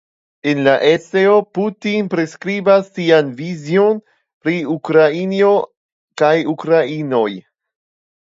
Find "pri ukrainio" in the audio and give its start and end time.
4.47-5.51